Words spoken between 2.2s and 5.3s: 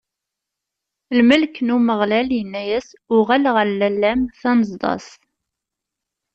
inna-as: Uɣal ɣer lalla-m tanzeḍ-as.